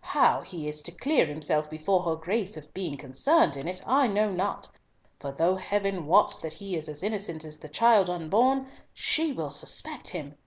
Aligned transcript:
How 0.00 0.40
he 0.40 0.66
is 0.66 0.80
to 0.80 0.92
clear 0.92 1.26
himself 1.26 1.68
before 1.68 2.04
her 2.04 2.16
Grace 2.16 2.56
of 2.56 2.72
being 2.72 2.96
concerned 2.96 3.54
in 3.54 3.68
it, 3.68 3.82
I 3.86 4.06
know 4.06 4.32
not, 4.32 4.66
for 5.20 5.30
though 5.30 5.56
Heaven 5.56 6.06
wots 6.06 6.38
that 6.38 6.54
he 6.54 6.74
is 6.74 6.88
as 6.88 7.02
innocent 7.02 7.44
as 7.44 7.58
the 7.58 7.68
child 7.68 8.08
unborn, 8.08 8.66
she 8.94 9.30
will 9.34 9.50
suspect 9.50 10.08
him!" 10.08 10.38